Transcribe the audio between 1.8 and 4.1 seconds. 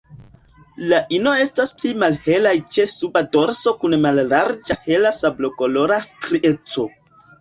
pli malhelaj ĉe suba dorso kun